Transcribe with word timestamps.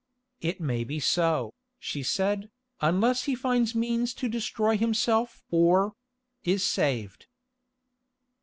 "It 0.39 0.59
may 0.59 0.83
be 0.83 0.99
so," 0.99 1.53
she 1.77 2.01
said, 2.01 2.49
"unless 2.81 3.25
he 3.25 3.35
finds 3.35 3.75
means 3.75 4.15
to 4.15 4.27
destroy 4.27 4.75
himself 4.75 5.43
or—is 5.51 6.65
saved." 6.65 7.27